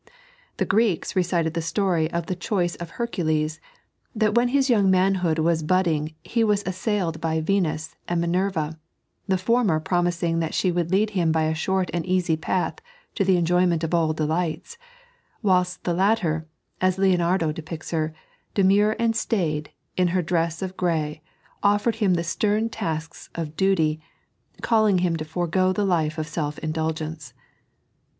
The 0.57 0.65
Greeks 0.65 1.15
recited 1.15 1.53
the 1.53 1.61
story 1.61 2.09
of 2.09 2.25
the 2.25 2.35
Choice 2.35 2.73
of 2.77 2.89
Hercules, 2.97 3.61
that 4.15 4.33
when 4.33 4.47
his 4.47 4.67
young 4.67 4.89
manhood 4.89 5.37
was 5.37 5.61
budding 5.61 6.15
he 6.23 6.43
was 6.43 6.63
assailed 6.65 7.21
by 7.21 7.39
Tenus 7.39 7.93
and 8.07 8.19
Minerva— 8.19 8.79
the 9.27 9.35
fonner 9.37 9.79
promising 9.79 10.39
that 10.39 10.55
she 10.55 10.71
would 10.71 10.89
lead 10.91 11.11
him 11.11 11.31
by 11.31 11.43
a 11.43 11.53
short 11.53 11.91
and 11.93 12.03
easy 12.03 12.35
path 12.35 12.77
to 13.13 13.23
the 13.23 13.37
enjoyment 13.37 13.83
of 13.83 13.93
all 13.93 14.11
delights; 14.11 14.75
whilst 15.43 15.83
the 15.83 15.93
latter, 15.93 16.47
as 16.81 16.97
Ijeonu^o 16.97 17.53
depicts 17.53 17.91
her, 17.91 18.11
demure 18.55 18.95
and 18.97 19.15
staid, 19.15 19.69
in 19.97 20.07
her 20.07 20.23
drees 20.23 20.63
of 20.63 20.75
grey, 20.75 21.21
offered 21.61 21.97
him 21.97 22.15
the 22.15 22.23
stem 22.23 22.69
tasks 22.69 23.29
of 23.35 23.55
duty, 23.55 24.01
calling 24.63 24.97
him 24.97 25.15
to 25.17 25.23
forego 25.25 25.71
the 25.71 25.85
life 25.85 26.17
of 26.17 26.27
self 26.27 26.57
indulgence. 26.57 27.35